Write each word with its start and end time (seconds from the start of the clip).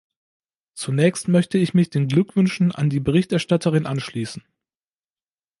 Zunächst 0.73 1.27
möchte 1.27 1.59
ich 1.59 1.75
mich 1.75 1.91
den 1.91 2.07
Glückwünschen 2.07 2.71
an 2.71 2.89
die 2.89 2.99
Berichterstatterin 2.99 3.85
anschließen. 3.85 4.43